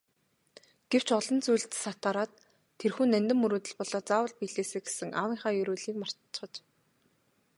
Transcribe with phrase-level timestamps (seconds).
[0.91, 2.31] Гэвч олон зүйлд сатаараад
[2.79, 6.53] тэрхүү нандин мөрөөдөл болоод заавал биелээсэй гэсэн аавынхаа ерөөлийг мартчихаж.